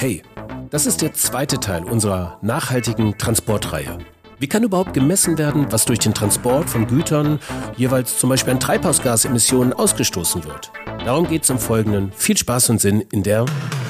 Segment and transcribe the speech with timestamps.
[0.00, 0.22] Hey,
[0.70, 3.98] das ist der zweite Teil unserer nachhaltigen Transportreihe.
[4.38, 7.38] Wie kann überhaupt gemessen werden, was durch den Transport von Gütern
[7.76, 10.72] jeweils zum Beispiel an Treibhausgasemissionen ausgestoßen wird?
[11.04, 12.12] Darum geht es im Folgenden.
[12.12, 13.44] Viel Spaß und Sinn in der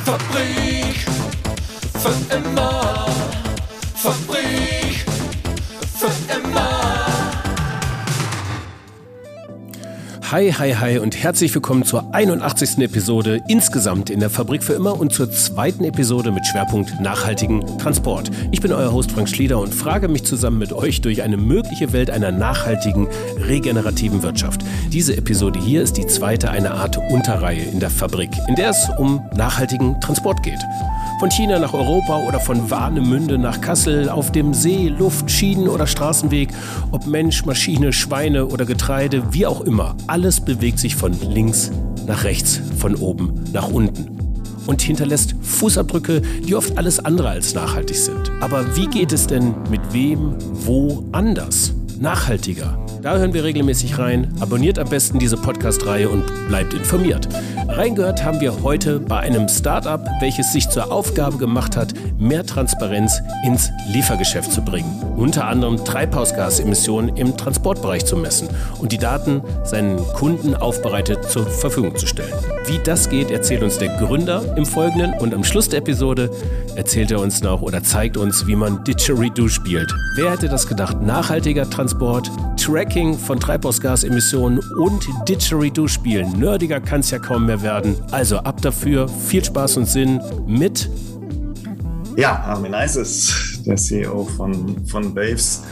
[0.04, 0.96] Fabrik
[2.02, 3.06] für immer.
[10.30, 12.78] Hi, hi, hi und herzlich willkommen zur 81.
[12.78, 18.30] Episode insgesamt in der Fabrik für immer und zur zweiten Episode mit Schwerpunkt nachhaltigen Transport.
[18.52, 21.92] Ich bin euer Host Frank Schlieder und frage mich zusammen mit euch durch eine mögliche
[21.92, 23.08] Welt einer nachhaltigen,
[23.38, 24.60] regenerativen Wirtschaft.
[24.92, 28.88] Diese Episode hier ist die zweite eine Art Unterreihe in der Fabrik, in der es
[28.98, 30.60] um nachhaltigen Transport geht.
[31.20, 35.86] Von China nach Europa oder von Warnemünde nach Kassel, auf dem See, Luft, Schienen oder
[35.86, 36.48] Straßenweg,
[36.92, 41.72] ob Mensch, Maschine, Schweine oder Getreide, wie auch immer, alles bewegt sich von links
[42.06, 44.16] nach rechts, von oben nach unten
[44.66, 48.32] und hinterlässt Fußabdrücke, die oft alles andere als nachhaltig sind.
[48.40, 51.74] Aber wie geht es denn mit wem, wo anders?
[52.00, 52.78] Nachhaltiger.
[53.02, 54.34] Da hören wir regelmäßig rein.
[54.40, 57.28] Abonniert am besten diese Podcast-Reihe und bleibt informiert.
[57.68, 63.20] Reingehört haben wir heute bei einem Startup, welches sich zur Aufgabe gemacht hat, mehr Transparenz
[63.44, 64.90] ins Liefergeschäft zu bringen.
[65.16, 71.96] Unter anderem Treibhausgasemissionen im Transportbereich zu messen und die Daten seinen Kunden aufbereitet zur Verfügung
[71.96, 72.32] zu stellen.
[72.66, 76.30] Wie das geht, erzählt uns der Gründer im Folgenden und am Schluss der Episode
[76.76, 79.92] erzählt er uns noch oder zeigt uns, wie man Didgeridoo spielt.
[80.16, 81.02] Wer hätte das gedacht?
[81.02, 81.89] Nachhaltiger Transport,
[82.56, 86.32] Tracking von Treibhausgasemissionen und Didgeridoo spielen.
[86.38, 87.96] Nerdiger kann es ja kaum mehr werden.
[88.10, 90.90] Also ab dafür, viel Spaß und Sinn mit.
[92.16, 95.62] Ja, Armin Eises, der CEO von, von Waves.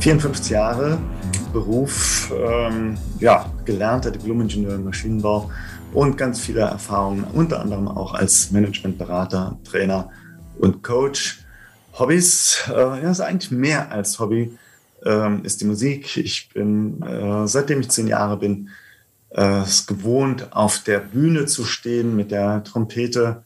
[0.00, 0.98] 54 Jahre,
[1.52, 5.50] Beruf, ähm, ja, gelernter Diplom-Ingenieur im Maschinenbau
[5.92, 10.10] und ganz viele Erfahrungen, unter anderem auch als Managementberater, Trainer
[10.58, 11.44] und Coach.
[11.98, 14.56] Hobbys, äh, ja, ist eigentlich mehr als Hobby,
[15.04, 16.16] ähm, ist die Musik.
[16.16, 18.68] Ich bin, äh, seitdem ich zehn Jahre bin,
[19.30, 23.44] äh, es gewohnt, auf der Bühne zu stehen mit der Trompete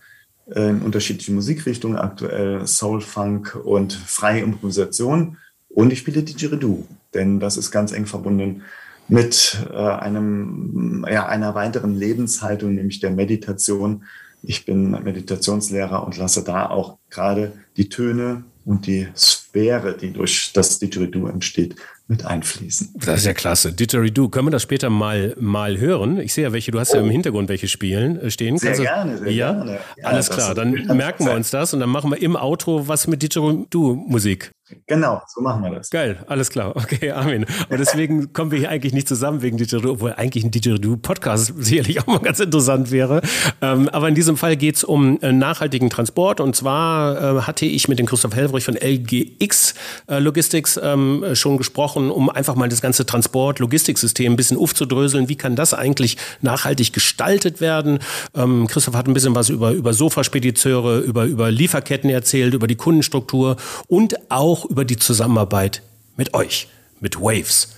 [0.50, 5.38] äh, in unterschiedlichen Musikrichtungen, aktuell Soul, Funk und freie Improvisation.
[5.68, 8.62] Und ich spiele Didgeridoo, denn das ist ganz eng verbunden
[9.08, 14.04] mit äh, einem, ja, einer weiteren Lebenshaltung, nämlich der Meditation.
[14.42, 19.08] Ich bin Meditationslehrer und lasse da auch gerade die Töne und die
[19.56, 21.76] Sphäre, die durch das Didgeridoo entsteht,
[22.08, 22.94] mit einfließen.
[22.94, 23.72] Das ist ja klasse.
[23.72, 24.28] Didgeridoo.
[24.28, 26.20] Können wir das später mal, mal hören?
[26.20, 26.96] Ich sehe ja welche, du hast oh.
[26.96, 28.58] ja im Hintergrund welche spielen, äh, stehen.
[28.58, 29.52] Sehr Kannst gerne, sehr ja?
[29.52, 29.78] gerne.
[29.96, 33.06] Ja, Alles klar, dann merken wir uns das und dann machen wir im Outro was
[33.06, 34.52] mit Didgeridoo-Musik.
[34.88, 35.90] Genau, so machen wir das.
[35.90, 36.74] Geil, alles klar.
[36.74, 37.46] Okay, Armin.
[37.68, 42.00] Und deswegen kommen wir hier eigentlich nicht zusammen wegen Didgeridoo, obwohl eigentlich ein Didgeridoo-Podcast sicherlich
[42.00, 43.22] auch mal ganz interessant wäre.
[43.60, 46.40] Ähm, aber in diesem Fall geht es um äh, nachhaltigen Transport.
[46.40, 49.74] Und zwar äh, hatte ich mit dem Christoph Helfrich von LGX
[50.08, 55.28] äh, Logistics ähm, schon gesprochen, um einfach mal das ganze Transport-Logistiksystem ein bisschen aufzudröseln.
[55.28, 58.00] Wie kann das eigentlich nachhaltig gestaltet werden?
[58.34, 62.76] Ähm, Christoph hat ein bisschen was über, über Sofaspediteure, über, über Lieferketten erzählt, über die
[62.76, 63.56] Kundenstruktur
[63.88, 65.82] und auch auch über die Zusammenarbeit
[66.16, 66.68] mit euch,
[67.00, 67.74] mit Waves.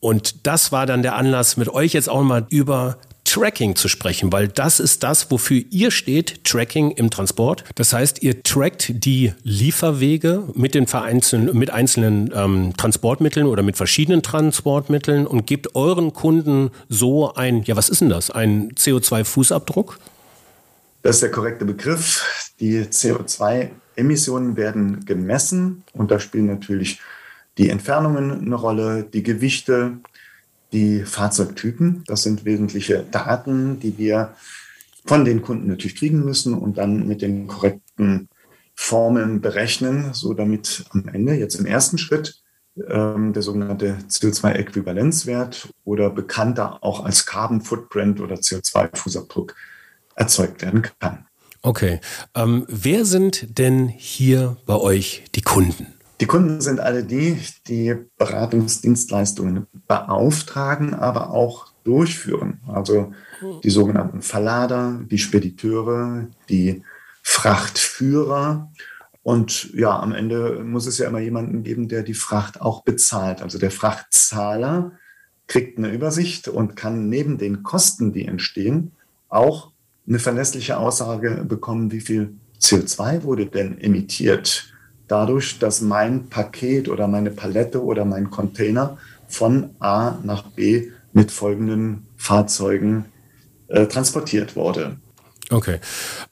[0.00, 4.32] Und das war dann der Anlass, mit euch jetzt auch mal über Tracking zu sprechen,
[4.32, 7.64] weil das ist das, wofür ihr steht, Tracking im Transport.
[7.74, 13.76] Das heißt, ihr trackt die Lieferwege mit den vereinzelten, mit einzelnen ähm, Transportmitteln oder mit
[13.76, 18.30] verschiedenen Transportmitteln und gebt euren Kunden so ein, ja, was ist denn das?
[18.30, 19.98] Ein CO2-Fußabdruck?
[21.02, 22.24] Das ist der korrekte Begriff.
[22.60, 27.00] Die CO2 Emissionen werden gemessen und da spielen natürlich
[27.58, 29.98] die Entfernungen eine Rolle, die Gewichte,
[30.72, 32.04] die Fahrzeugtypen.
[32.06, 34.34] Das sind wesentliche Daten, die wir
[35.04, 38.28] von den Kunden natürlich kriegen müssen und dann mit den korrekten
[38.74, 42.40] Formeln berechnen, so damit am Ende jetzt im ersten Schritt
[42.88, 49.54] ähm, der sogenannte CO2-Äquivalenzwert oder bekannter auch als Carbon Footprint oder CO2-Fußabdruck
[50.14, 51.27] erzeugt werden kann.
[51.62, 52.00] Okay.
[52.34, 55.86] Ähm, wer sind denn hier bei euch die Kunden?
[56.20, 57.38] Die Kunden sind alle die,
[57.68, 62.60] die Beratungsdienstleistungen beauftragen, aber auch durchführen.
[62.66, 63.12] Also
[63.62, 66.82] die sogenannten Verlader, die Spediteure, die
[67.22, 68.70] Frachtführer.
[69.22, 73.42] Und ja, am Ende muss es ja immer jemanden geben, der die Fracht auch bezahlt.
[73.42, 74.92] Also der Frachtzahler
[75.46, 78.92] kriegt eine Übersicht und kann neben den Kosten, die entstehen,
[79.28, 79.70] auch
[80.08, 84.72] eine verlässliche Aussage bekommen, wie viel CO2 wurde denn emittiert
[85.06, 91.30] dadurch, dass mein Paket oder meine Palette oder mein Container von A nach B mit
[91.30, 93.06] folgenden Fahrzeugen
[93.68, 94.96] äh, transportiert wurde.
[95.50, 95.78] Okay.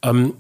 [0.03, 0.35] Ähm,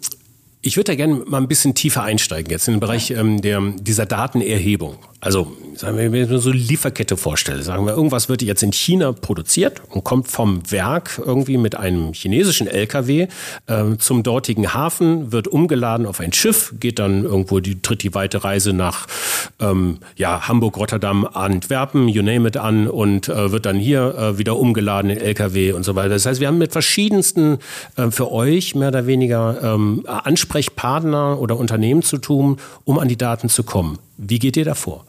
[0.67, 3.63] Ich würde da gerne mal ein bisschen tiefer einsteigen jetzt in den Bereich ähm, der,
[3.79, 4.97] dieser Datenerhebung.
[5.21, 8.65] Also sagen wir, wenn ich mir so eine Lieferkette vorstelle, sagen wir, irgendwas wird jetzt
[8.65, 13.29] in China produziert und kommt vom Werk irgendwie mit einem chinesischen LKW
[13.67, 18.15] äh, zum dortigen Hafen, wird umgeladen auf ein Schiff, geht dann irgendwo, die tritt die
[18.15, 19.07] weite Reise nach
[19.60, 24.38] ähm, ja, Hamburg, Rotterdam, Antwerpen, you name it an und äh, wird dann hier äh,
[24.38, 26.10] wieder umgeladen in LKW und so weiter.
[26.10, 27.58] Das heißt, wir haben mit verschiedensten
[27.96, 33.16] äh, für euch mehr oder weniger ähm, Ansprechpartner oder Unternehmen zu tun, um an die
[33.16, 33.98] Daten zu kommen.
[34.16, 35.04] Wie geht ihr da vor?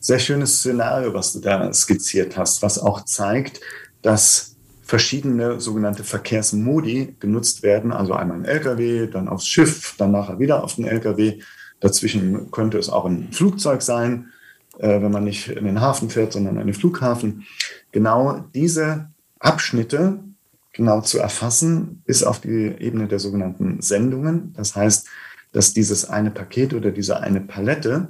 [0.00, 3.60] Sehr schönes Szenario, was du da skizziert hast, was auch zeigt,
[4.02, 4.56] dass
[4.86, 7.92] verschiedene sogenannte Verkehrsmodi genutzt werden.
[7.92, 11.40] Also einmal ein LKW, dann aufs Schiff, dann nachher wieder auf den LKW.
[11.86, 14.32] Dazwischen könnte es auch ein Flugzeug sein,
[14.78, 17.46] äh, wenn man nicht in den Hafen fährt, sondern einen Flughafen.
[17.92, 20.18] Genau diese Abschnitte
[20.72, 24.52] genau zu erfassen, bis auf die Ebene der sogenannten Sendungen.
[24.56, 25.06] Das heißt,
[25.52, 28.08] dass dieses eine Paket oder diese eine Palette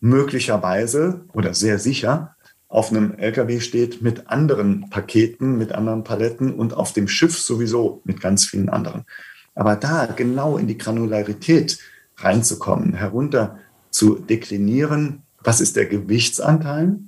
[0.00, 2.36] möglicherweise oder sehr sicher
[2.68, 8.02] auf einem LKW steht mit anderen Paketen, mit anderen Paletten und auf dem Schiff sowieso
[8.04, 9.06] mit ganz vielen anderen.
[9.54, 11.78] Aber da genau in die Granularität
[12.18, 13.58] reinzukommen, herunter
[13.90, 16.98] zu deklinieren, was ist der Gewichtsanteil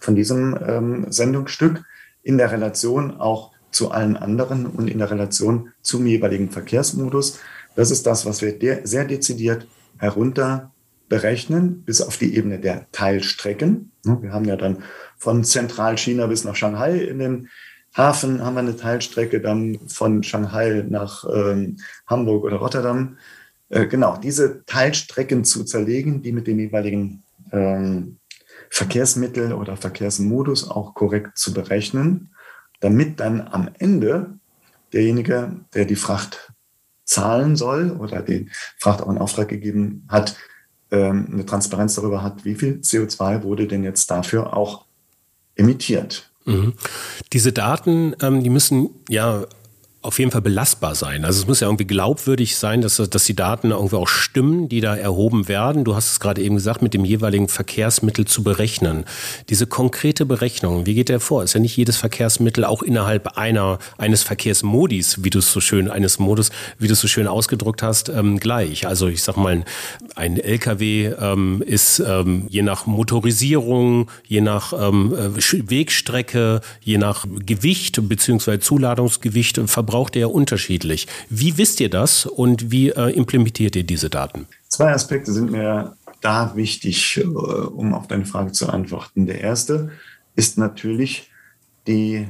[0.00, 1.84] von diesem ähm, Sendungsstück
[2.22, 7.38] in der Relation auch zu allen anderen und in der Relation zum jeweiligen Verkehrsmodus.
[7.74, 9.66] Das ist das, was wir de sehr dezidiert
[9.98, 10.72] herunter
[11.08, 13.92] berechnen, bis auf die Ebene der Teilstrecken.
[14.04, 14.82] Wir haben ja dann
[15.16, 17.48] von Zentralchina bis nach Shanghai in den
[17.96, 23.16] Hafen haben wir eine Teilstrecke, dann von Shanghai nach ähm, Hamburg oder Rotterdam.
[23.68, 27.22] Äh, genau, diese Teilstrecken zu zerlegen, die mit den jeweiligen
[27.52, 28.18] ähm,
[28.70, 32.30] Verkehrsmittel oder Verkehrsmodus auch korrekt zu berechnen
[32.80, 34.38] damit dann am Ende
[34.92, 36.52] derjenige, der die Fracht
[37.04, 40.36] zahlen soll oder den Fracht auch in Auftrag gegeben hat,
[40.90, 44.84] ähm, eine Transparenz darüber hat, wie viel CO2 wurde denn jetzt dafür auch
[45.54, 46.30] emittiert.
[46.44, 46.74] Mhm.
[47.32, 49.46] Diese Daten, ähm, die müssen ja
[50.00, 51.24] auf jeden Fall belastbar sein.
[51.24, 54.80] Also es muss ja irgendwie glaubwürdig sein, dass, dass die Daten irgendwie auch stimmen, die
[54.80, 55.82] da erhoben werden.
[55.82, 59.04] Du hast es gerade eben gesagt, mit dem jeweiligen Verkehrsmittel zu berechnen.
[59.48, 61.42] Diese konkrete Berechnung, wie geht der vor?
[61.42, 65.90] Ist ja nicht jedes Verkehrsmittel auch innerhalb einer, eines Verkehrsmodis, wie du es so schön,
[65.90, 68.86] eines Modus, wie du es so schön ausgedrückt hast, ähm, gleich.
[68.86, 69.64] Also ich sag mal,
[70.14, 77.26] ein LKW ähm, ist ähm, je nach Motorisierung, je nach ähm, äh, Wegstrecke, je nach
[77.44, 78.60] Gewicht bzw.
[78.60, 81.08] Zuladungsgewicht verbraucht er unterschiedlich.
[81.30, 84.46] Wie wisst ihr das und wie äh, implementiert ihr diese Daten?
[84.68, 89.24] Zwei Aspekte sind mir da wichtig, äh, um auf deine Frage zu antworten.
[89.24, 89.90] Der erste
[90.36, 91.30] ist natürlich
[91.86, 92.28] die,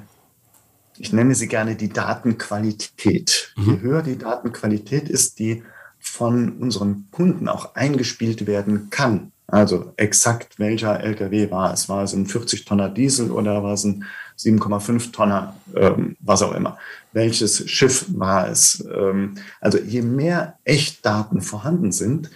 [0.99, 3.53] ich nenne sie gerne die Datenqualität.
[3.57, 3.65] Mhm.
[3.65, 5.65] Je höher die Datenqualität ist, die
[5.99, 9.33] von unseren Kunden auch eingespielt werden kann.
[9.49, 11.89] Also exakt welcher LKW war es?
[11.89, 14.05] War es ein 40 Tonner Diesel oder war es ein
[14.39, 16.79] 7,5 Tonner, ähm, was auch immer.
[17.13, 18.87] Welches Schiff war es?
[18.95, 22.31] Ähm, also je mehr Echtdaten vorhanden sind,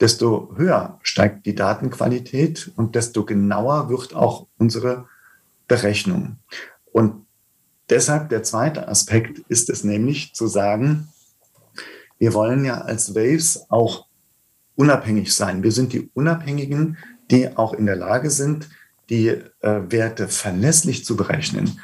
[0.00, 5.06] desto höher steigt die Datenqualität und desto genauer wird auch unsere
[5.68, 6.36] Berechnung.
[6.92, 7.26] Und
[7.88, 11.08] deshalb der zweite Aspekt ist es nämlich zu sagen,
[12.18, 14.06] wir wollen ja als Waves auch
[14.76, 15.62] unabhängig sein.
[15.62, 16.96] Wir sind die Unabhängigen,
[17.30, 18.68] die auch in der Lage sind,
[19.10, 21.80] die äh, Werte verlässlich zu berechnen.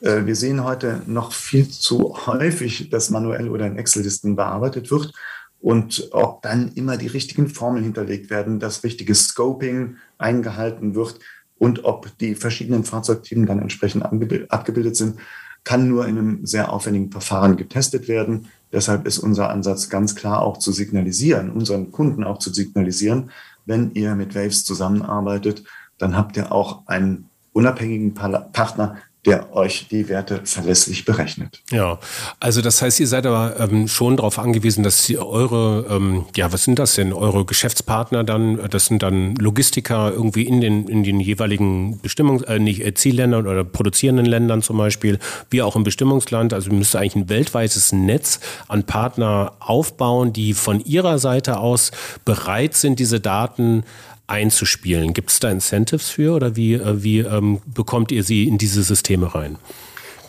[0.00, 5.12] Äh, wir sehen heute noch viel zu häufig, dass manuell oder in Excel-Listen bearbeitet wird
[5.60, 11.20] und ob dann immer die richtigen Formeln hinterlegt werden, das richtige Scoping eingehalten wird
[11.58, 15.20] und ob die verschiedenen Fahrzeugtypen dann entsprechend abgebildet sind,
[15.62, 18.48] kann nur in einem sehr aufwendigen Verfahren getestet werden.
[18.72, 23.30] Deshalb ist unser Ansatz ganz klar auch zu signalisieren, unseren Kunden auch zu signalisieren,
[23.64, 25.62] wenn ihr mit Waves zusammenarbeitet,
[26.02, 31.62] dann habt ihr auch einen unabhängigen Partner, der euch die Werte verlässlich berechnet.
[31.70, 32.00] Ja,
[32.40, 36.64] also das heißt, ihr seid aber ähm, schon darauf angewiesen, dass eure, ähm, ja, was
[36.64, 41.20] sind das denn, eure Geschäftspartner dann, das sind dann Logistiker irgendwie in den, in den
[41.20, 46.52] jeweiligen Bestimmungs-, äh, nicht, äh, Zielländern oder produzierenden Ländern zum Beispiel, wie auch im Bestimmungsland.
[46.52, 51.92] Also ihr müsst eigentlich ein weltweites Netz an Partner aufbauen, die von ihrer Seite aus
[52.24, 53.84] bereit sind, diese Daten
[54.26, 55.12] einzuspielen.
[55.12, 58.82] Gibt es da Incentives für oder wie, äh, wie ähm, bekommt ihr sie in diese
[58.82, 59.56] Systeme rein?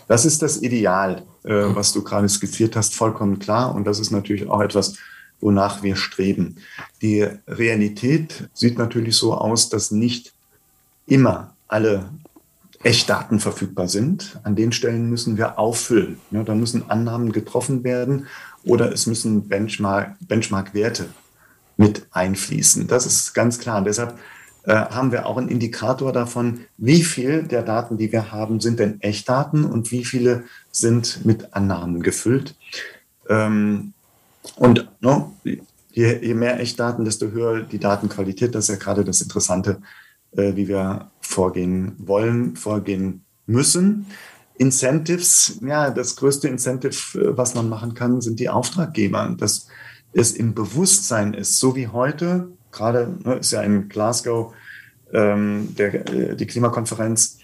[0.08, 3.74] Das ist das Ideal, äh, was du gerade skizziert hast, vollkommen klar.
[3.74, 4.98] Und das ist natürlich auch etwas,
[5.40, 6.58] wonach wir streben.
[7.02, 10.34] Die Realität sieht natürlich so aus, dass nicht
[11.06, 12.10] immer alle
[12.84, 14.40] Echtdaten verfügbar sind.
[14.44, 16.18] An den Stellen müssen wir auffüllen.
[16.32, 18.28] Ja, da müssen Annahmen getroffen werden
[18.66, 21.08] oder es müssen Benchmark, Benchmark-Werte
[21.78, 22.88] mit einfließen.
[22.88, 23.80] Das ist ganz klar.
[23.80, 24.18] Und deshalb
[24.66, 28.80] äh, haben wir auch einen Indikator davon, wie viel der Daten, die wir haben, sind
[28.80, 32.56] denn Echtdaten und wie viele sind mit Annahmen gefüllt.
[33.30, 33.94] Ähm,
[34.56, 35.58] und no, je,
[36.22, 38.56] je, mehr Echtdaten, desto höher die Datenqualität.
[38.56, 39.82] Das ist ja gerade das Interessante,
[40.32, 44.06] äh, wie wir vorgehen wollen, vorgehen müssen.
[44.58, 49.36] Incentives, ja, das größte Incentive, äh, was man machen kann, sind die Auftraggeber.
[49.38, 49.68] Dass
[50.14, 54.54] es im Bewusstsein ist, so wie heute, gerade ne, ist ja in Glasgow
[55.12, 57.40] ähm, der, äh, die Klimakonferenz,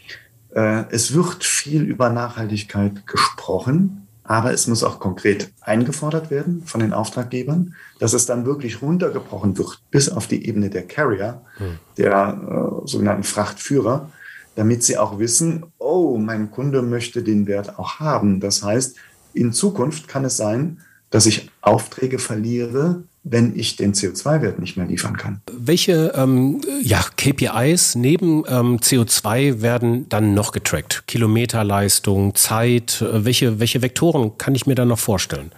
[0.53, 6.81] äh, es wird viel über Nachhaltigkeit gesprochen, aber es muss auch konkret eingefordert werden von
[6.81, 11.79] den Auftraggebern, dass es dann wirklich runtergebrochen wird bis auf die Ebene der Carrier, hm.
[11.97, 14.11] der äh, sogenannten Frachtführer,
[14.55, 18.39] damit sie auch wissen, oh, mein Kunde möchte den Wert auch haben.
[18.39, 18.97] Das heißt,
[19.33, 24.85] in Zukunft kann es sein, dass ich Aufträge verliere, wenn ich den CO2-Wert nicht mehr
[24.85, 25.41] liefern kann.
[25.51, 31.03] Welche ähm, ja, KPIs neben ähm, CO2 werden dann noch getrackt?
[31.07, 35.51] Kilometerleistung, Zeit, äh, welche, welche Vektoren kann ich mir da noch vorstellen?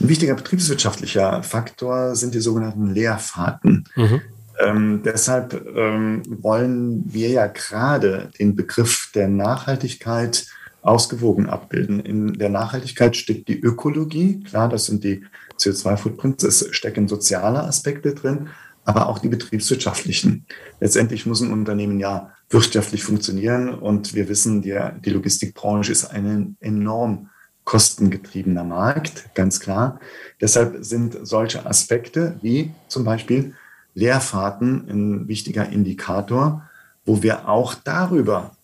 [0.00, 3.84] Ein wichtiger betriebswirtschaftlicher Faktor sind die sogenannten Leerfahrten.
[3.96, 4.20] Mhm.
[4.58, 10.46] Ähm, deshalb ähm, wollen wir ja gerade den Begriff der Nachhaltigkeit
[10.86, 12.00] ausgewogen abbilden.
[12.00, 15.24] In der Nachhaltigkeit steckt die Ökologie, klar, das sind die
[15.58, 18.48] CO2-Footprints, es stecken soziale Aspekte drin,
[18.84, 20.46] aber auch die betriebswirtschaftlichen.
[20.80, 26.56] Letztendlich muss ein Unternehmen ja wirtschaftlich funktionieren und wir wissen, die, die Logistikbranche ist ein
[26.60, 27.30] enorm
[27.64, 29.98] kostengetriebener Markt, ganz klar.
[30.40, 33.54] Deshalb sind solche Aspekte wie zum Beispiel
[33.94, 36.62] Leerfahrten ein wichtiger Indikator,
[37.04, 38.55] wo wir auch darüber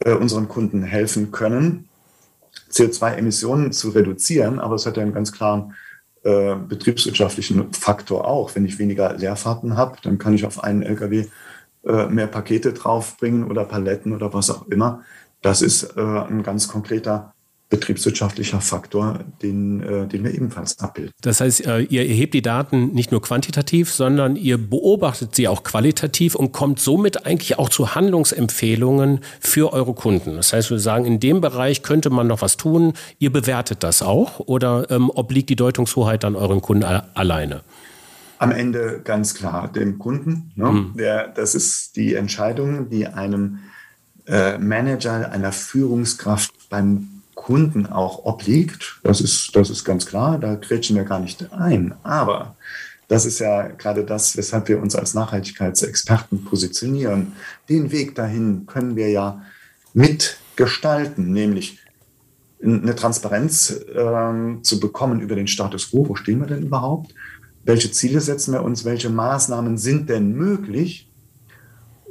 [0.00, 1.88] äh, unseren Kunden helfen können,
[2.70, 4.58] CO2-Emissionen zu reduzieren.
[4.58, 5.74] Aber es hat ja einen ganz klaren
[6.24, 8.54] äh, betriebswirtschaftlichen Faktor auch.
[8.54, 11.26] Wenn ich weniger Leerfahrten habe, dann kann ich auf einen LKW
[11.84, 15.02] äh, mehr Pakete draufbringen oder Paletten oder was auch immer.
[15.42, 17.34] Das ist äh, ein ganz konkreter
[17.70, 21.12] betriebswirtschaftlicher Faktor, den, äh, den wir ebenfalls abbilden.
[21.20, 25.64] Das heißt, äh, ihr erhebt die Daten nicht nur quantitativ, sondern ihr beobachtet sie auch
[25.64, 30.36] qualitativ und kommt somit eigentlich auch zu Handlungsempfehlungen für eure Kunden.
[30.36, 32.94] Das heißt, wir sagen, in dem Bereich könnte man noch was tun.
[33.18, 37.60] Ihr bewertet das auch oder ähm, obliegt die Deutungshoheit dann euren Kunden alleine?
[38.38, 40.52] Am Ende ganz klar dem Kunden.
[40.54, 40.70] Ne?
[40.70, 40.92] Mhm.
[40.96, 43.58] Der, das ist die Entscheidung, die einem
[44.26, 47.17] äh, Manager, einer Führungskraft beim
[47.48, 49.00] Kunden auch obliegt.
[49.04, 51.94] Das ist, das ist ganz klar, da grätschen wir gar nicht ein.
[52.02, 52.56] Aber
[53.08, 57.32] das ist ja gerade das, weshalb wir uns als Nachhaltigkeitsexperten positionieren.
[57.70, 59.40] Den Weg dahin können wir ja
[59.94, 61.78] mitgestalten, nämlich
[62.62, 66.06] eine Transparenz äh, zu bekommen über den Status quo.
[66.06, 67.14] Wo stehen wir denn überhaupt?
[67.64, 68.84] Welche Ziele setzen wir uns?
[68.84, 71.10] Welche Maßnahmen sind denn möglich?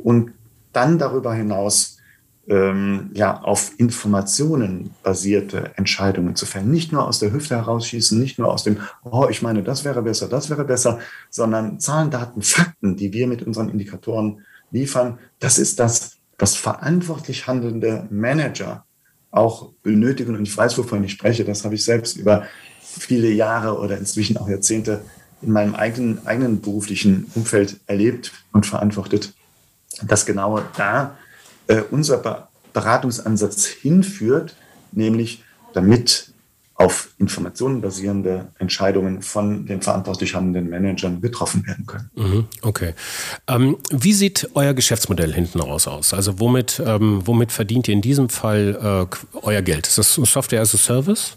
[0.03, 0.31] Und
[0.73, 1.96] dann darüber hinaus
[2.47, 6.71] ähm, ja, auf Informationen basierte Entscheidungen zu fällen.
[6.71, 10.01] Nicht nur aus der Hüfte herausschießen, nicht nur aus dem, oh, ich meine, das wäre
[10.01, 10.99] besser, das wäre besser,
[11.29, 15.19] sondern Zahlen, Daten, Fakten, die wir mit unseren Indikatoren liefern.
[15.39, 18.85] Das ist das, was verantwortlich handelnde Manager
[19.31, 20.35] auch benötigen.
[20.35, 21.43] Und ich weiß, wovon ich spreche.
[21.43, 22.43] Das habe ich selbst über
[22.81, 25.01] viele Jahre oder inzwischen auch Jahrzehnte
[25.41, 29.33] in meinem eigenen, eigenen beruflichen Umfeld erlebt und verantwortet,
[30.01, 31.17] dass genau da
[31.67, 34.55] äh, unser Beratungsansatz hinführt,
[34.91, 35.43] nämlich
[35.73, 36.31] damit
[36.77, 42.11] auf Informationen basierende Entscheidungen von den verantwortlich handelnden Managern getroffen werden können.
[42.15, 42.93] Mhm, okay.
[43.47, 46.13] Ähm, wie sieht euer Geschäftsmodell hinten raus aus?
[46.13, 49.87] Also womit, ähm, womit verdient ihr in diesem Fall äh, euer Geld?
[49.87, 51.35] Ist das Software as a Service?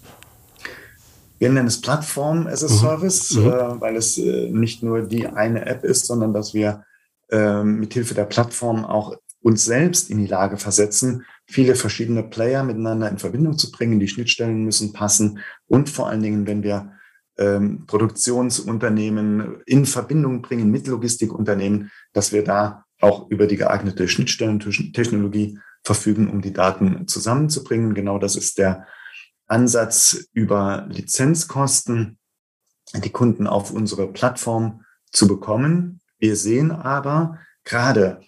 [1.38, 2.78] Wir nennen es Plattform as a mhm.
[2.78, 3.46] Service, mhm.
[3.46, 6.84] Äh, weil es äh, nicht nur die eine App ist, sondern dass wir
[7.30, 13.09] äh, mithilfe der Plattform auch uns selbst in die Lage versetzen, viele verschiedene Player miteinander
[13.09, 14.00] in Verbindung zu bringen.
[14.00, 16.92] Die Schnittstellen müssen passen und vor allen Dingen, wenn wir
[17.38, 25.59] ähm, Produktionsunternehmen in Verbindung bringen mit Logistikunternehmen, dass wir da auch über die geeignete Schnittstellentechnologie
[25.82, 27.94] verfügen, um die Daten zusammenzubringen.
[27.94, 28.87] Genau das ist der
[29.47, 32.18] Ansatz über Lizenzkosten,
[32.94, 36.00] die Kunden auf unsere Plattform zu bekommen.
[36.18, 38.20] Wir sehen aber gerade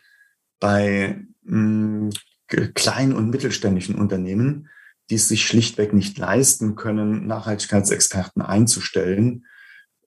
[0.63, 2.11] bei mh,
[2.47, 4.69] hm, kleinen und mittelständischen Unternehmen,
[5.11, 9.45] die es sich schlichtweg nicht leisten können, Nachhaltigkeitsexperten einzustellen,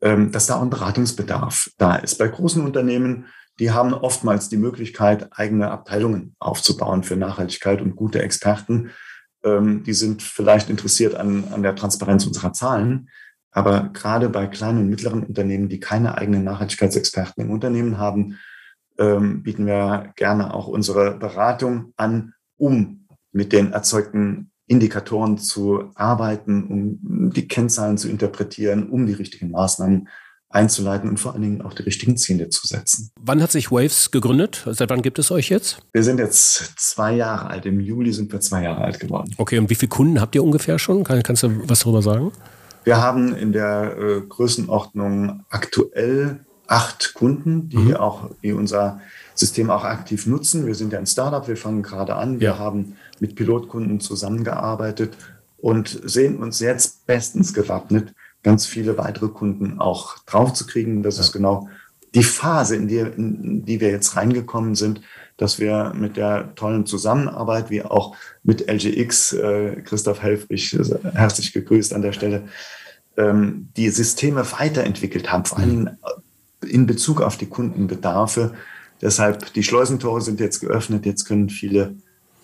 [0.01, 2.17] ähm, dass da ein Beratungsbedarf da ist.
[2.17, 3.25] Bei großen Unternehmen,
[3.59, 8.91] die haben oftmals die Möglichkeit, eigene Abteilungen aufzubauen für Nachhaltigkeit und gute Experten.
[9.43, 13.09] Ähm, die sind vielleicht interessiert an, an der Transparenz unserer Zahlen.
[13.51, 18.37] Aber gerade bei kleinen und mittleren Unternehmen, die keine eigenen Nachhaltigkeitsexperten im Unternehmen haben,
[18.97, 26.63] ähm, bieten wir gerne auch unsere Beratung an, um mit den erzeugten Indikatoren zu arbeiten,
[27.01, 30.07] um die Kennzahlen zu interpretieren, um die richtigen Maßnahmen
[30.49, 33.11] einzuleiten und vor allen Dingen auch die richtigen Ziele zu setzen.
[33.19, 34.65] Wann hat sich Waves gegründet?
[34.71, 35.79] Seit wann gibt es euch jetzt?
[35.91, 37.65] Wir sind jetzt zwei Jahre alt.
[37.65, 39.33] Im Juli sind wir zwei Jahre alt geworden.
[39.37, 41.03] Okay, und wie viele Kunden habt ihr ungefähr schon?
[41.03, 42.31] Kann, kannst du was darüber sagen?
[42.85, 47.95] Wir haben in der äh, Größenordnung aktuell acht Kunden, die mhm.
[47.95, 49.01] auch die unser
[49.35, 50.65] System auch aktiv nutzen.
[50.65, 52.39] Wir sind ja ein Startup, wir fangen gerade an.
[52.39, 52.57] Wir ja.
[52.57, 55.17] haben mit Pilotkunden zusammengearbeitet
[55.57, 61.03] und sehen uns jetzt bestens gewappnet, ganz viele weitere Kunden auch draufzukriegen.
[61.03, 61.23] Das ja.
[61.23, 61.69] ist genau
[62.13, 65.01] die Phase, in die, in die wir jetzt reingekommen sind,
[65.37, 71.51] dass wir mit der tollen Zusammenarbeit, wie auch mit LGX, äh, Christoph Helfrich, äh, herzlich
[71.51, 72.43] gegrüßt an der Stelle,
[73.17, 75.89] ähm, die Systeme weiterentwickelt haben, vor allem
[76.65, 78.53] in Bezug auf die Kundenbedarfe.
[79.01, 81.95] Deshalb, die Schleusentore sind jetzt geöffnet, jetzt können viele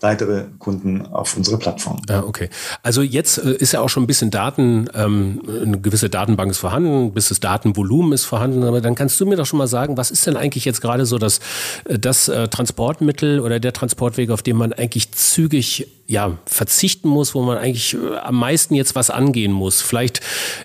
[0.02, 2.00] weitere Kunden auf unsere Plattform.
[2.08, 2.48] Ja, okay.
[2.82, 6.58] Also jetzt äh, ist ja auch schon ein bisschen Daten, ähm, eine gewisse Datenbank ist
[6.58, 9.96] vorhanden, ein bisschen Datenvolumen ist vorhanden, aber dann kannst du mir doch schon mal sagen,
[9.96, 11.40] was ist denn eigentlich jetzt gerade so das,
[11.84, 17.34] äh, das äh, Transportmittel oder der Transportweg, auf dem man eigentlich zügig ja, verzichten muss,
[17.34, 19.80] wo man eigentlich äh, am meisten jetzt was angehen muss?
[19.80, 20.20] Vielleicht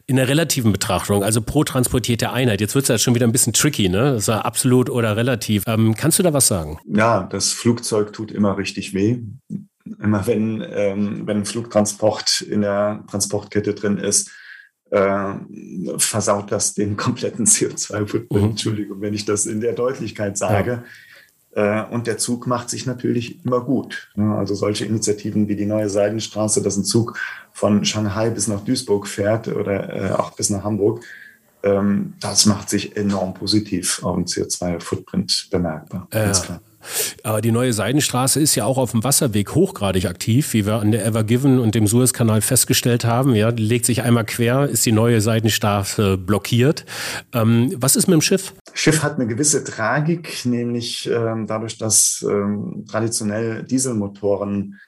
[0.05, 2.59] in der relativen Betrachtung, also pro transportierte Einheit.
[2.59, 4.13] Jetzt wird es ja schon wieder ein bisschen tricky, ne?
[4.13, 5.63] Das ist ja absolut oder relativ.
[5.67, 6.79] Ähm, kannst du da was sagen?
[6.85, 9.19] Ja, das Flugzeug tut immer richtig weh
[10.01, 14.31] immer wenn, ähm, wenn Flugtransport in der Transportkette drin ist,
[14.89, 15.33] äh,
[15.97, 18.31] versaut das den kompletten CO2-Footprint.
[18.31, 18.49] Mhm.
[18.51, 20.83] Entschuldigung, wenn ich das in der Deutlichkeit sage.
[21.55, 21.83] Ja.
[21.83, 24.11] Äh, und der Zug macht sich natürlich immer gut.
[24.15, 27.17] Also solche Initiativen wie die neue Seidenstraße, dass ein Zug
[27.51, 31.03] von Shanghai bis nach Duisburg fährt oder äh, auch bis nach Hamburg,
[31.63, 36.07] ähm, das macht sich enorm positiv auf den CO2-Footprint bemerkbar.
[36.11, 36.61] Ganz klar.
[37.23, 40.91] Aber die neue Seidenstraße ist ja auch auf dem Wasserweg hochgradig aktiv, wie wir an
[40.91, 43.35] der Ever Given und dem Suezkanal festgestellt haben.
[43.35, 46.85] Ja, die legt sich einmal quer, ist die neue Seidenstraße blockiert.
[47.33, 48.53] Ähm, was ist mit dem Schiff?
[48.73, 54.79] Schiff hat eine gewisse Tragik, nämlich ähm, dadurch, dass ähm, traditionell Dieselmotoren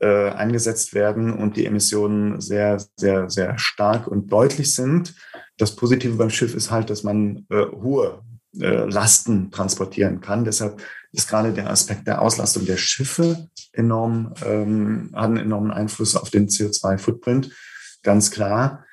[0.00, 5.14] äh, eingesetzt werden und die Emissionen sehr, sehr, sehr stark und deutlich sind.
[5.56, 8.22] Das Positive beim Schiff ist halt, dass man äh, hohe
[8.60, 10.44] äh, Lasten transportieren kann.
[10.44, 10.80] Deshalb
[11.12, 16.30] ist gerade der Aspekt der Auslastung der Schiffe enorm, ähm, hat einen enormen Einfluss auf
[16.30, 17.50] den CO2-Footprint.
[18.02, 18.84] Ganz klar.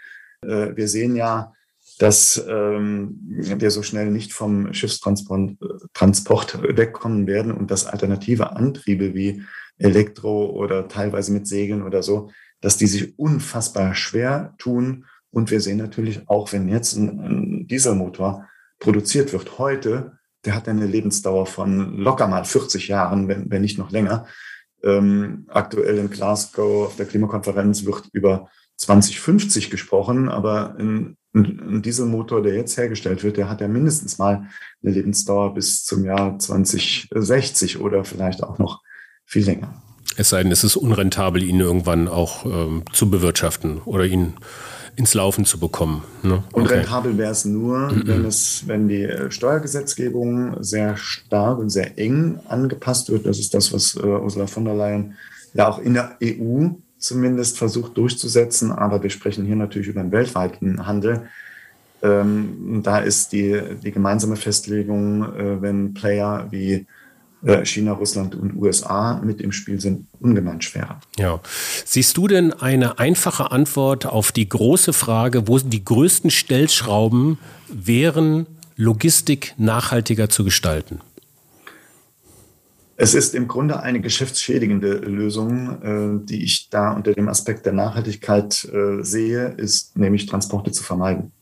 [0.41, 1.53] Äh, wir sehen ja,
[1.99, 5.57] dass ähm, wir so schnell nicht vom Schiffstransport
[5.93, 9.43] Transport wegkommen werden und dass alternative Antriebe wie
[9.77, 15.05] Elektro oder teilweise mit Segeln oder so, dass die sich unfassbar schwer tun.
[15.31, 18.47] Und wir sehen natürlich auch, wenn jetzt ein Dieselmotor
[18.79, 23.77] produziert wird heute, der hat eine Lebensdauer von locker mal 40 Jahren, wenn, wenn nicht
[23.77, 24.25] noch länger.
[24.83, 32.41] Ähm, aktuell in Glasgow auf der Klimakonferenz wird über 2050 gesprochen, aber ein, ein, Dieselmotor,
[32.41, 34.47] der jetzt hergestellt wird, der hat ja mindestens mal
[34.83, 38.81] eine Lebensdauer bis zum Jahr 2060 oder vielleicht auch noch
[39.25, 39.81] viel länger.
[40.17, 44.35] Es sei denn, es ist unrentabel, ihn irgendwann auch ähm, zu bewirtschaften oder ihn
[44.95, 46.03] ins Laufen zu bekommen.
[46.23, 46.43] Ne?
[46.51, 46.61] Okay.
[46.61, 48.07] Und rentabel wäre es nur, mhm.
[48.07, 53.25] wenn es, wenn die äh, Steuergesetzgebung sehr stark und sehr eng angepasst wird.
[53.25, 55.15] Das ist das, was äh, Ursula von der Leyen
[55.53, 58.71] ja auch in der EU zumindest versucht durchzusetzen.
[58.71, 61.27] Aber wir sprechen hier natürlich über einen weltweiten Handel.
[62.01, 66.85] Ähm, da ist die, die gemeinsame Festlegung, äh, wenn Player wie
[67.63, 70.99] China, Russland und USA mit im Spiel sind, ungemein schwerer.
[71.17, 71.39] Ja.
[71.85, 78.47] Siehst du denn eine einfache Antwort auf die große Frage, wo die größten Stellschrauben wären,
[78.77, 81.01] Logistik nachhaltiger zu gestalten?
[82.97, 87.73] Es ist im Grunde eine geschäftsschädigende Lösung, äh, die ich da unter dem Aspekt der
[87.73, 91.33] Nachhaltigkeit äh, sehe, ist nämlich Transporte zu vermeiden.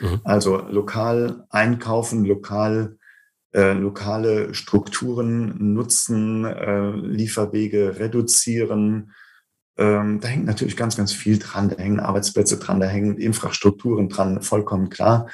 [0.00, 0.20] Mhm.
[0.22, 2.96] Also lokal einkaufen, lokal
[3.52, 9.12] äh, lokale Strukturen nutzen, äh, Lieferwege reduzieren.
[9.76, 11.68] Ähm, da hängt natürlich ganz, ganz viel dran.
[11.68, 15.28] Da hängen Arbeitsplätze dran, da hängen Infrastrukturen dran, vollkommen klar.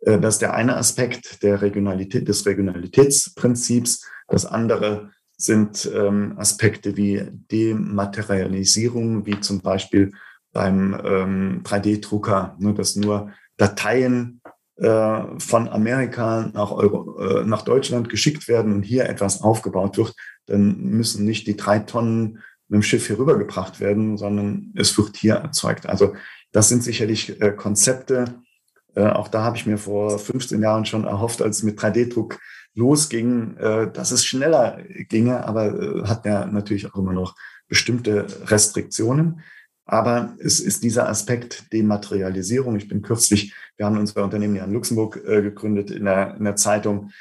[0.00, 4.04] Äh, das ist der eine Aspekt der Regionalität, des Regionalitätsprinzips.
[4.28, 10.12] Das andere sind ähm, Aspekte wie Dematerialisierung, wie zum Beispiel
[10.52, 14.40] beim ähm, 3D-Drucker, ne, dass nur Dateien
[14.78, 20.76] von Amerika nach, Euro, äh, nach Deutschland geschickt werden und hier etwas aufgebaut wird, dann
[20.82, 25.36] müssen nicht die drei Tonnen mit dem Schiff hier rübergebracht werden, sondern es wird hier
[25.36, 25.86] erzeugt.
[25.86, 26.14] Also
[26.52, 28.42] das sind sicherlich äh, Konzepte.
[28.94, 32.38] Äh, auch da habe ich mir vor 15 Jahren schon erhofft, als es mit 3D-Druck
[32.74, 37.34] losging, äh, dass es schneller ginge, aber äh, hat ja natürlich auch immer noch
[37.68, 39.40] bestimmte Restriktionen.
[39.86, 42.76] Aber es ist dieser Aspekt Dematerialisierung.
[42.76, 46.44] Ich bin kürzlich, wir haben unser Unternehmen ja in Luxemburg äh, gegründet, in der, in
[46.44, 47.12] der Zeitung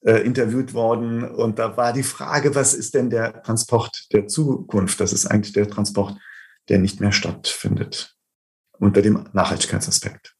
[0.00, 1.28] äh, interviewt worden.
[1.28, 4.98] Und da war die Frage, was ist denn der Transport der Zukunft?
[4.98, 6.16] Das ist eigentlich der Transport,
[6.70, 8.16] der nicht mehr stattfindet
[8.78, 10.35] unter dem Nachhaltigkeitsaspekt.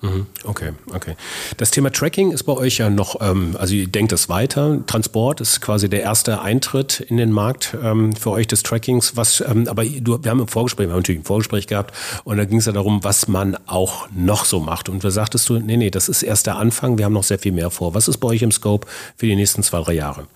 [0.00, 0.26] Mhm.
[0.44, 1.16] Okay, okay.
[1.56, 4.80] Das Thema Tracking ist bei euch ja noch, ähm, also ihr denkt es weiter.
[4.86, 9.16] Transport ist quasi der erste Eintritt in den Markt ähm, für euch des Trackings.
[9.16, 12.36] Was, ähm, aber du, wir haben im Vorgespräch, wir haben natürlich ein Vorgespräch gehabt und
[12.36, 14.88] da ging es ja darum, was man auch noch so macht.
[14.88, 17.40] Und da sagtest du, nee, nee, das ist erst der Anfang, wir haben noch sehr
[17.40, 17.94] viel mehr vor.
[17.94, 20.28] Was ist bei euch im Scope für die nächsten zwei, drei Jahre?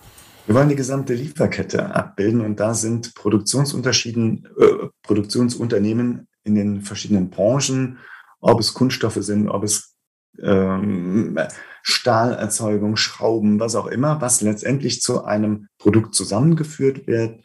[0.47, 7.31] Wir wollen die gesamte Lieferkette abbilden und da sind Produktionsunterschieden, äh, Produktionsunternehmen in den verschiedenen
[7.31, 7.99] Branchen
[8.43, 9.97] ob es Kunststoffe sind, ob es
[10.43, 11.39] ähm,
[11.83, 17.41] Stahlerzeugung, Schrauben, was auch immer, was letztendlich zu einem Produkt zusammengeführt wird,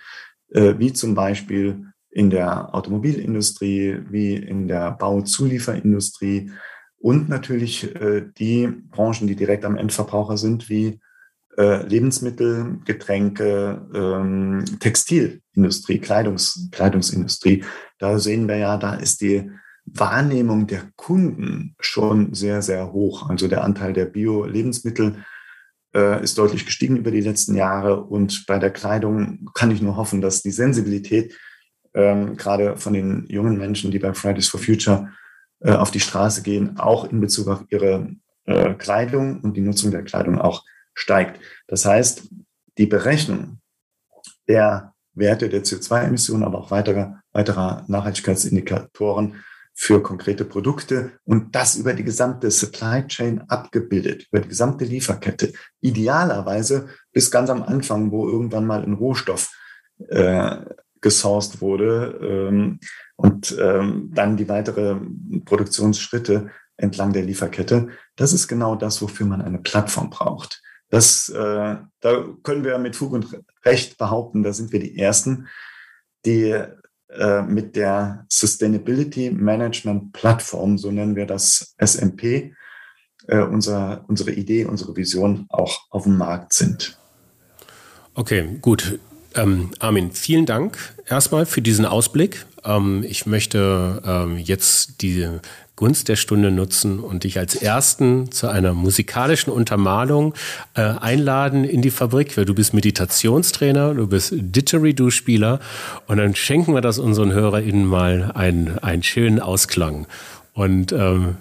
[0.49, 6.51] äh, wie zum Beispiel in der Automobilindustrie, wie in der Bauzulieferindustrie
[6.97, 10.99] und natürlich äh, die Branchen, die direkt am Endverbraucher sind, wie
[11.57, 17.63] äh, Lebensmittel, Getränke, ähm, Textilindustrie, Kleidungs, Kleidungsindustrie.
[17.99, 19.51] Da sehen wir ja, da ist die
[19.93, 23.29] Wahrnehmung der Kunden schon sehr, sehr hoch.
[23.29, 25.23] Also der Anteil der Bio-Lebensmittel
[25.95, 28.03] äh, ist deutlich gestiegen über die letzten Jahre.
[28.03, 31.35] Und bei der Kleidung kann ich nur hoffen, dass die Sensibilität
[31.93, 35.09] ähm, gerade von den jungen Menschen, die bei Fridays for Future
[35.61, 38.09] äh, auf die Straße gehen, auch in Bezug auf ihre
[38.45, 41.39] äh, Kleidung und die Nutzung der Kleidung auch steigt.
[41.67, 42.29] Das heißt,
[42.77, 43.59] die Berechnung
[44.47, 49.43] der Werte der CO2-Emissionen, aber auch weiterer, weiterer Nachhaltigkeitsindikatoren
[49.79, 55.53] für konkrete Produkte und das über die gesamte Supply Chain abgebildet, über die gesamte Lieferkette.
[55.81, 59.55] Idealerweise bis ganz am Anfang, wo irgendwann mal ein Rohstoff
[60.09, 60.57] äh,
[60.99, 62.79] gesourced wurde ähm,
[63.17, 64.97] und ähm, dann die weitere
[65.45, 67.89] Produktionsschritte entlang der Lieferkette.
[68.15, 70.63] Das ist genau das, wofür man eine Plattform braucht.
[70.89, 75.47] Das, äh, da können wir mit Fug und Recht behaupten, da sind wir die Ersten,
[76.25, 76.63] die
[77.09, 82.53] äh, mit der Sustainability Management Plattform, so nennen wir das SMP,
[83.27, 86.97] äh, unser, unsere Idee, unsere Vision auch auf dem Markt sind.
[88.13, 88.99] Okay, gut.
[89.35, 92.45] Ähm, Armin, vielen Dank erstmal für diesen Ausblick.
[92.63, 95.27] Ähm, ich möchte ähm, jetzt die
[95.77, 100.33] Gunst der Stunde nutzen und dich als Ersten zu einer musikalischen Untermalung
[100.73, 102.33] äh, einladen in die Fabrik.
[102.33, 105.59] Du bist Meditationstrainer, du bist Didgeridoo-Spieler
[106.07, 110.07] und dann schenken wir das unseren HörerInnen mal einen, einen schönen Ausklang.
[110.53, 111.37] Und ähm,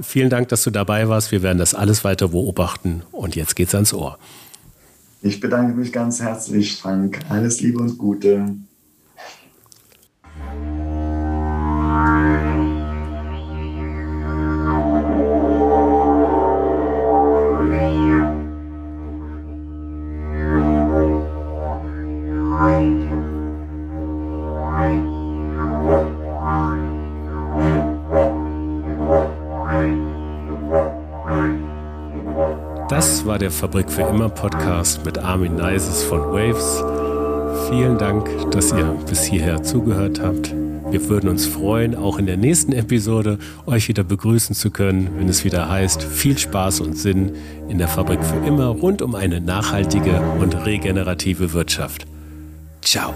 [0.00, 1.32] vielen Dank, dass du dabei warst.
[1.32, 4.18] Wir werden das alles weiter beobachten und jetzt geht's ans Ohr.
[5.20, 7.18] Ich bedanke mich ganz herzlich, Frank.
[7.28, 8.54] Alles Liebe und Gute.
[32.88, 36.84] Das war der Fabrik für immer Podcast mit Armin Neises von Waves.
[37.68, 40.54] Vielen Dank, dass ihr bis hierher zugehört habt.
[40.94, 45.28] Wir würden uns freuen, auch in der nächsten Episode euch wieder begrüßen zu können, wenn
[45.28, 47.32] es wieder heißt, viel Spaß und Sinn
[47.68, 52.06] in der Fabrik für immer rund um eine nachhaltige und regenerative Wirtschaft.
[52.80, 53.12] Ciao.